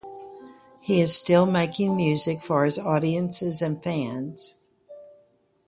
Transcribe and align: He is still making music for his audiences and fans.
He 0.81 0.99
is 0.99 1.15
still 1.15 1.45
making 1.45 1.95
music 1.95 2.41
for 2.41 2.65
his 2.65 2.79
audiences 2.79 3.61
and 3.61 3.83
fans. 3.83 4.55